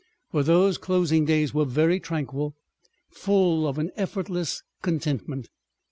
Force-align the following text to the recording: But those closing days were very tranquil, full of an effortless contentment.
But 0.31 0.47
those 0.47 0.79
closing 0.79 1.25
days 1.25 1.53
were 1.53 1.63
very 1.63 1.99
tranquil, 1.99 2.55
full 3.11 3.67
of 3.67 3.77
an 3.77 3.91
effortless 3.95 4.63
contentment. 4.81 5.47